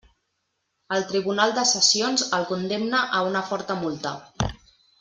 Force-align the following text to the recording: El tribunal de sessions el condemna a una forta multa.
El 0.95 1.03
tribunal 1.11 1.53
de 1.59 1.65
sessions 1.73 2.25
el 2.39 2.47
condemna 2.53 3.03
a 3.19 3.21
una 3.29 3.45
forta 3.53 3.77
multa. 3.87 4.17